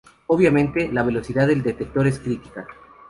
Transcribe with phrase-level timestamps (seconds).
[0.25, 2.65] Obviamente, la velocidad del detector es crítica.